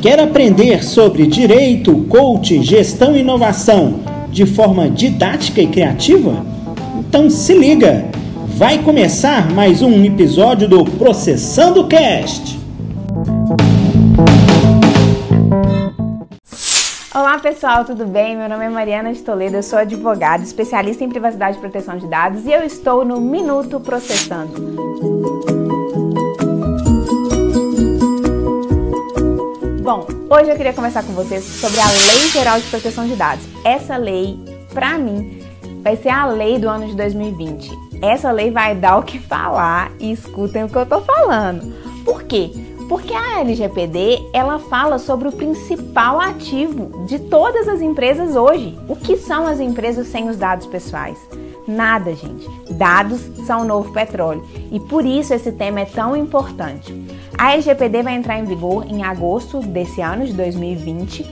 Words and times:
Quer 0.00 0.20
aprender 0.20 0.84
sobre 0.84 1.26
direito, 1.26 2.04
coaching, 2.04 2.62
gestão 2.62 3.16
e 3.16 3.20
inovação 3.20 4.00
de 4.30 4.46
forma 4.46 4.88
didática 4.88 5.60
e 5.60 5.66
criativa? 5.66 6.46
Então 7.00 7.28
se 7.28 7.52
liga! 7.52 8.04
Vai 8.46 8.78
começar 8.78 9.50
mais 9.52 9.82
um 9.82 10.04
episódio 10.04 10.68
do 10.68 10.84
Processando 10.84 11.88
Cast. 11.88 12.60
Olá 17.12 17.36
pessoal, 17.40 17.84
tudo 17.84 18.06
bem? 18.06 18.36
Meu 18.36 18.48
nome 18.48 18.66
é 18.66 18.68
Mariana 18.68 19.12
de 19.12 19.20
Toledo, 19.20 19.56
eu 19.56 19.62
sou 19.64 19.80
advogada, 19.80 20.44
especialista 20.44 21.02
em 21.02 21.08
privacidade 21.08 21.56
e 21.56 21.60
proteção 21.60 21.98
de 21.98 22.06
dados 22.06 22.46
e 22.46 22.52
eu 22.52 22.62
estou 22.62 23.04
no 23.04 23.20
Minuto 23.20 23.80
Processando. 23.80 25.57
Bom, 29.88 30.06
hoje 30.28 30.50
eu 30.50 30.54
queria 30.54 30.74
conversar 30.74 31.02
com 31.02 31.14
vocês 31.14 31.42
sobre 31.42 31.80
a 31.80 31.86
Lei 31.86 32.28
Geral 32.28 32.60
de 32.60 32.66
Proteção 32.66 33.06
de 33.06 33.16
Dados. 33.16 33.42
Essa 33.64 33.96
lei, 33.96 34.38
para 34.74 34.98
mim, 34.98 35.42
vai 35.82 35.96
ser 35.96 36.10
a 36.10 36.26
lei 36.26 36.58
do 36.58 36.68
ano 36.68 36.88
de 36.88 36.94
2020. 36.94 37.70
Essa 38.02 38.30
lei 38.30 38.50
vai 38.50 38.74
dar 38.74 38.98
o 38.98 39.02
que 39.02 39.18
falar 39.18 39.90
e 39.98 40.12
escutem 40.12 40.64
o 40.64 40.68
que 40.68 40.76
eu 40.76 40.84
tô 40.84 41.00
falando. 41.00 41.72
Por 42.04 42.24
quê? 42.24 42.50
Porque 42.86 43.14
a 43.14 43.40
LGPD, 43.40 44.28
ela 44.34 44.58
fala 44.58 44.98
sobre 44.98 45.28
o 45.28 45.32
principal 45.32 46.20
ativo 46.20 47.06
de 47.06 47.18
todas 47.18 47.66
as 47.66 47.80
empresas 47.80 48.36
hoje. 48.36 48.78
O 48.90 48.94
que 48.94 49.16
são 49.16 49.46
as 49.46 49.58
empresas 49.58 50.06
sem 50.08 50.28
os 50.28 50.36
dados 50.36 50.66
pessoais? 50.66 51.16
Nada, 51.66 52.14
gente. 52.14 52.46
Dados 52.70 53.22
são 53.46 53.62
o 53.62 53.64
novo 53.64 53.90
petróleo 53.90 54.42
e 54.70 54.78
por 54.80 55.06
isso 55.06 55.32
esse 55.32 55.50
tema 55.50 55.80
é 55.80 55.86
tão 55.86 56.14
importante. 56.14 56.92
A 57.38 57.52
LGPD 57.52 58.02
vai 58.02 58.16
entrar 58.16 58.36
em 58.36 58.44
vigor 58.44 58.84
em 58.88 59.04
agosto 59.04 59.60
desse 59.60 60.00
ano 60.00 60.26
de 60.26 60.32
2020 60.32 61.24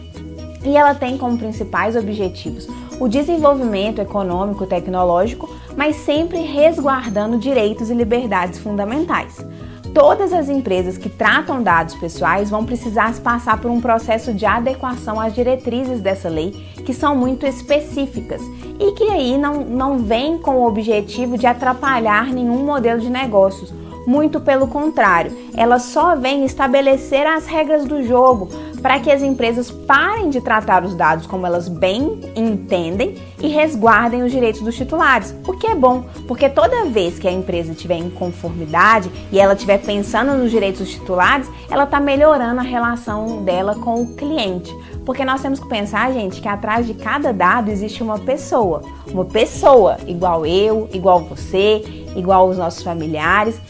e 0.65 0.77
ela 0.77 0.95
tem 0.95 1.19
como 1.19 1.37
principais 1.37 1.97
objetivos 1.97 2.69
o 3.01 3.09
desenvolvimento 3.09 4.01
econômico 4.01 4.63
e 4.63 4.69
tecnológico, 4.69 5.53
mas 5.77 5.97
sempre 5.97 6.39
resguardando 6.43 7.37
direitos 7.39 7.91
e 7.91 7.95
liberdades 7.95 8.61
fundamentais. 8.61 9.45
Todas 9.93 10.33
as 10.33 10.49
empresas 10.49 10.97
que 10.97 11.09
tratam 11.09 11.61
dados 11.61 11.97
pessoais 11.97 12.51
vão 12.51 12.65
precisar 12.65 13.13
passar 13.21 13.61
por 13.61 13.71
um 13.71 13.81
processo 13.81 14.33
de 14.33 14.47
adequação 14.47 15.19
às 15.19 15.35
diretrizes 15.35 16.01
dessa 16.01 16.29
lei, 16.29 16.53
que 16.85 16.95
são 16.95 17.17
muito 17.17 17.47
específicas 17.47 18.41
e 18.79 18.93
que 18.93 19.05
aí 19.05 19.37
não, 19.37 19.65
não 19.65 19.99
vem 19.99 20.39
com 20.39 20.59
o 20.59 20.67
objetivo 20.69 21.37
de 21.37 21.49
atrapalhar 21.49 22.27
nenhum 22.27 22.65
modelo 22.65 23.01
de 23.01 23.11
negócios 23.11 23.75
muito 24.07 24.41
pelo 24.41 24.69
contrário, 24.69 25.37
ela 25.57 25.79
só 25.79 26.15
vem 26.15 26.45
estabelecer 26.45 27.27
as 27.27 27.47
regras 27.47 27.85
do 27.85 28.03
jogo 28.05 28.49
para 28.87 29.01
que 29.01 29.11
as 29.11 29.21
empresas 29.21 29.69
parem 29.71 30.31
de 30.31 30.41
tratar 30.41 30.85
os 30.85 30.95
dados 30.95 31.27
como 31.27 31.45
elas 31.45 31.69
bem 31.69 32.21
entendem 32.37 33.17
e 33.43 33.49
resguardem 33.49 34.23
os 34.23 34.31
direitos 34.31 34.61
dos 34.61 34.77
titulares. 34.77 35.35
O 35.47 35.55
que 35.55 35.67
é 35.67 35.75
bom, 35.75 36.05
porque 36.29 36.49
toda 36.49 36.85
vez 36.85 37.19
que 37.19 37.27
a 37.27 37.33
empresa 37.33 37.73
estiver 37.73 37.97
em 37.97 38.09
conformidade 38.09 39.11
e 39.33 39.41
ela 39.41 39.55
estiver 39.55 39.79
pensando 39.79 40.35
nos 40.35 40.53
direitos 40.53 40.81
dos 40.81 40.91
titulares, 40.91 41.51
ela 41.69 41.85
está 41.85 41.99
melhorando 41.99 42.61
a 42.61 42.65
relação 42.65 43.43
dela 43.43 43.75
com 43.75 44.03
o 44.03 44.15
cliente. 44.15 44.73
Porque 45.05 45.25
nós 45.25 45.41
temos 45.41 45.61
que 45.61 45.69
pensar, 45.69 46.13
gente, 46.13 46.41
que 46.41 46.49
atrás 46.49 46.87
de 46.87 46.95
cada 46.95 47.33
dado 47.33 47.71
existe 47.71 48.03
uma 48.03 48.19
pessoa. 48.19 48.83
Uma 49.09 49.25
pessoa, 49.25 49.99
igual 50.07 50.45
eu, 50.45 50.89
igual 50.93 51.21
você, 51.21 51.83
igual 52.17 52.49
os 52.49 52.59
nossos 52.59 52.83
familiares. 52.83 53.61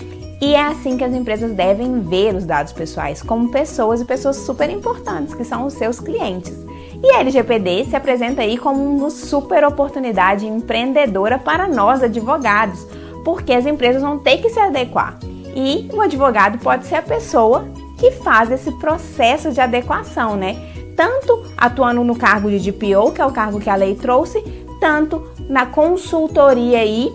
E 0.41 0.55
é 0.55 0.63
assim 0.67 0.97
que 0.97 1.05
as 1.05 1.15
empresas 1.15 1.53
devem 1.53 2.01
ver 2.01 2.35
os 2.35 2.45
dados 2.45 2.73
pessoais, 2.73 3.23
como 3.23 3.51
pessoas 3.51 4.01
e 4.01 4.05
pessoas 4.05 4.37
super 4.37 4.69
importantes, 4.69 5.35
que 5.35 5.45
são 5.45 5.65
os 5.67 5.75
seus 5.75 5.99
clientes. 5.99 6.55
E 7.03 7.11
a 7.13 7.21
LGPD 7.21 7.87
se 7.87 7.97
apresenta 7.97 8.43
aí 8.43 8.59
como 8.59 8.83
uma 8.83 9.11
super 9.11 9.65
oportunidade 9.65 10.47
empreendedora 10.47 11.39
para 11.39 11.67
nós 11.69 12.03
advogados, 12.03 12.87
porque 13.25 13.53
as 13.53 13.67
empresas 13.67 14.03
vão 14.03 14.19
ter 14.19 14.39
que 14.39 14.51
se 14.51 14.61
adequar. 14.61 15.19
E 15.55 15.89
o 15.93 16.01
advogado 16.03 16.59
pode 16.59 16.87
ser 16.87 16.97
a 16.97 17.03
pessoa 17.03 17.67
que 17.97 18.11
faz 18.11 18.51
esse 18.51 18.71
processo 18.73 19.51
de 19.53 19.61
adequação, 19.61 20.37
né? 20.37 20.55
Tanto 20.95 21.45
atuando 21.57 22.05
no 22.05 22.17
cargo 22.17 22.51
de 22.51 22.71
DPO, 22.71 23.13
que 23.13 23.23
é 23.23 23.27
o 23.27 23.33
cargo 23.33 23.59
que 23.59 23.71
a 23.71 23.75
lei 23.75 23.95
trouxe, 23.95 24.43
tanto 24.81 25.27
na 25.49 25.67
consultoria 25.67 26.79
aí 26.79 27.11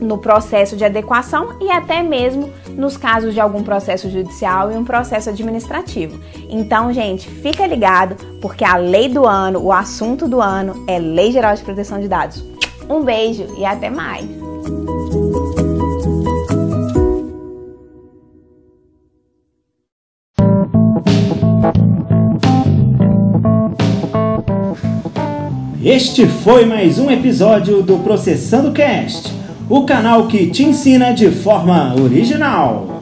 no 0.00 0.18
processo 0.18 0.76
de 0.76 0.84
adequação 0.84 1.56
e 1.60 1.70
até 1.70 2.02
mesmo 2.02 2.50
nos 2.70 2.96
casos 2.96 3.34
de 3.34 3.40
algum 3.40 3.62
processo 3.62 4.10
judicial 4.10 4.70
e 4.70 4.76
um 4.76 4.84
processo 4.84 5.30
administrativo. 5.30 6.20
Então, 6.48 6.92
gente, 6.92 7.28
fica 7.28 7.66
ligado, 7.66 8.16
porque 8.40 8.64
a 8.64 8.76
lei 8.76 9.08
do 9.08 9.26
ano, 9.26 9.62
o 9.62 9.72
assunto 9.72 10.28
do 10.28 10.40
ano 10.40 10.84
é 10.86 10.98
Lei 10.98 11.32
Geral 11.32 11.54
de 11.54 11.62
Proteção 11.62 12.00
de 12.00 12.08
Dados. 12.08 12.44
Um 12.88 13.02
beijo 13.02 13.46
e 13.58 13.64
até 13.64 13.90
mais! 13.90 14.26
Este 25.82 26.26
foi 26.26 26.66
mais 26.66 26.98
um 26.98 27.10
episódio 27.10 27.80
do 27.80 27.98
Processando 28.00 28.72
Cast 28.72 29.35
o 29.68 29.84
canal 29.84 30.28
que 30.28 30.46
te 30.46 30.62
ensina 30.62 31.12
de 31.12 31.30
forma 31.30 31.94
original. 31.94 32.96